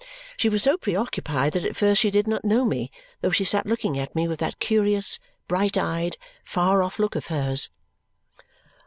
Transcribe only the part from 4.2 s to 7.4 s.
with that curious, bright eyed, far off look of